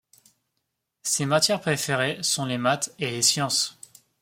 Ses 1.03 1.27
matières 1.27 1.61
préférées 1.61 2.23
sont 2.23 2.45
les 2.45 2.57
maths 2.57 2.91
et 2.97 3.11
les 3.11 3.21
sciences. 3.21 3.77